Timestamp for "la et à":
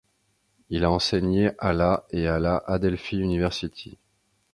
1.73-2.39